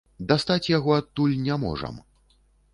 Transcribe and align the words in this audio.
Дастаць 0.29 0.69
яго 0.77 0.95
адтуль 1.01 1.37
не 1.45 1.61
можам. 1.67 2.03